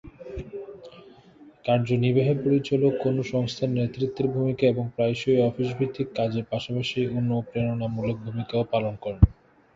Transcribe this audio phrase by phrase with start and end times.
[1.65, 9.23] কার্যনির্বাহী পরিচালক কোনও সংস্থার নেতৃত্বের ভূমিকা এবং প্রায়শই অফিস-ভিত্তিক কাজের পাশাপাশি অনুপ্রেরণামূলক ভূমিকাও পালন করেন।